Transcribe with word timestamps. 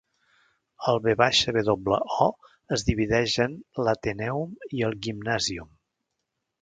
El 0.93 1.01
VWO 1.07 2.23
es 2.77 2.85
divideix 2.87 3.37
en 3.47 3.53
l'Atheneum 3.89 4.57
i 4.79 4.85
el 4.89 5.01
Gymnasium. 5.09 5.71